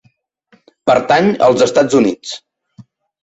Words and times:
Pertany 0.91 1.29
als 1.49 1.63
Estats 1.67 1.99
Units. 1.99 2.33